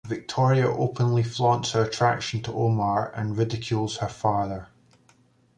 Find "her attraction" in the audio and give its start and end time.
1.73-2.41